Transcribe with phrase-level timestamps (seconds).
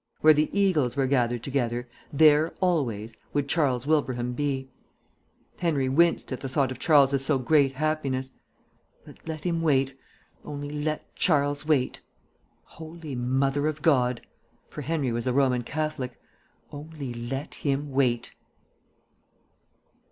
[0.21, 4.67] Where the eagles were gathered together, there, always, would Charles Wilbraham be.
[5.57, 8.31] Henry winced at the thought of Charles's so great happiness.
[9.05, 9.95] But let him wait;
[10.43, 12.01] only let Charles wait.
[12.63, 14.21] "Holy Mother of God!"
[14.69, 16.19] (for Henry was a Roman Catholic),
[16.71, 18.33] "only let him wait!"